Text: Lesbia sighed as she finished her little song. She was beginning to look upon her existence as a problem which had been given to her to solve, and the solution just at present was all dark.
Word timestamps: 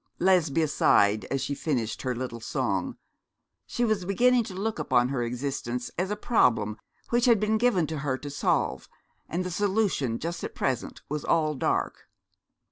Lesbia 0.17 0.67
sighed 0.67 1.25
as 1.25 1.41
she 1.43 1.53
finished 1.53 2.01
her 2.01 2.15
little 2.15 2.39
song. 2.39 2.97
She 3.67 3.85
was 3.85 4.03
beginning 4.03 4.43
to 4.45 4.55
look 4.55 4.79
upon 4.79 5.09
her 5.09 5.21
existence 5.21 5.91
as 5.95 6.09
a 6.09 6.15
problem 6.15 6.77
which 7.11 7.25
had 7.25 7.39
been 7.39 7.59
given 7.59 7.85
to 7.85 7.99
her 7.99 8.17
to 8.17 8.31
solve, 8.31 8.89
and 9.29 9.43
the 9.43 9.51
solution 9.51 10.17
just 10.17 10.43
at 10.43 10.55
present 10.55 11.03
was 11.07 11.23
all 11.23 11.53
dark. 11.53 12.09